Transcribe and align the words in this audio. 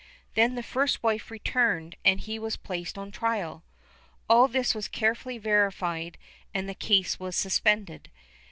Then 0.33 0.55
the 0.55 0.63
first 0.63 1.03
wife 1.03 1.29
returned 1.29 1.95
and 2.03 2.19
he 2.19 2.39
was 2.39 2.57
placed 2.57 2.97
on 2.97 3.11
trial. 3.11 3.63
All 4.27 4.47
this 4.47 4.73
was 4.73 4.87
carefully 4.87 5.37
verified 5.37 6.17
and 6.55 6.67
the 6.67 6.73
case 6.73 7.19
was 7.19 7.35
suspended. 7.35 8.09